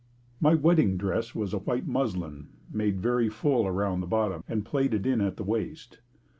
[0.39, 5.05] My wedding dress was a white muslin, made very full around the bottom and plaited
[5.05, 5.99] in at the waist.